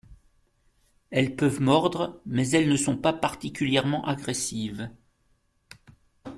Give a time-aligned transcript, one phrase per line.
[1.11, 4.89] Elles peuvent mordre mais elles ne sont pas particulièrement agressives.